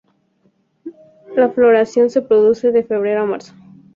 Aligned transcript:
La 1.35 1.49
floración 1.49 2.09
se 2.09 2.23
produce 2.23 2.71
de 2.71 2.83
febrero 2.83 3.21
a 3.21 3.25
marzo. 3.27 3.53